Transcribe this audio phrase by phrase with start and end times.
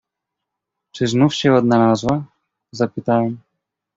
[0.95, 2.25] "„Czy znów się odnalazła?“
[2.71, 3.37] zapytałem."